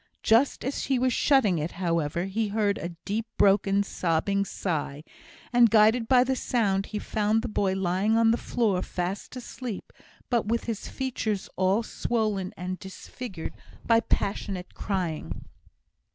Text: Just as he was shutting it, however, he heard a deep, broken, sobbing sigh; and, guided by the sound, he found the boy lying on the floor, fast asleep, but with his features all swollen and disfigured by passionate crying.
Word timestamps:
Just 0.23 0.65
as 0.65 0.85
he 0.85 0.97
was 0.97 1.13
shutting 1.13 1.59
it, 1.59 1.73
however, 1.73 2.25
he 2.25 2.47
heard 2.47 2.79
a 2.79 2.95
deep, 3.05 3.27
broken, 3.37 3.83
sobbing 3.83 4.43
sigh; 4.45 5.03
and, 5.53 5.69
guided 5.69 6.07
by 6.07 6.23
the 6.23 6.35
sound, 6.35 6.87
he 6.87 6.97
found 6.97 7.43
the 7.43 7.47
boy 7.47 7.73
lying 7.75 8.17
on 8.17 8.31
the 8.31 8.37
floor, 8.37 8.81
fast 8.81 9.35
asleep, 9.35 9.93
but 10.27 10.47
with 10.47 10.63
his 10.63 10.87
features 10.87 11.49
all 11.55 11.83
swollen 11.83 12.51
and 12.57 12.79
disfigured 12.79 13.53
by 13.85 13.99
passionate 13.99 14.73
crying. 14.73 15.45